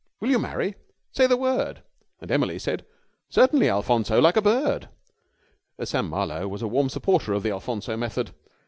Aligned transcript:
Will 0.19 0.31
you 0.31 0.39
marry? 0.39 0.73
Say 1.11 1.27
the 1.27 1.37
word!' 1.37 1.83
And 2.21 2.31
Emily 2.31 2.57
said: 2.57 2.87
'Certainly, 3.29 3.69
Alphonso, 3.69 4.19
like 4.19 4.35
a 4.35 4.41
bird!'" 4.41 4.89
Sam 5.83 6.09
Marlowe 6.09 6.47
was 6.47 6.63
a 6.63 6.67
warm 6.67 6.89
supporter 6.89 7.33
of 7.33 7.43
the 7.43 7.51
Alphonso 7.51 7.95
method. 7.95 8.31